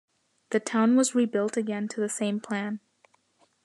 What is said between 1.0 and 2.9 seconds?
rebuilt again to the same plan.